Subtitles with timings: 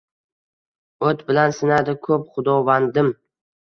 [1.11, 3.19] O‘t bilan sinadi ko‘p xudovandim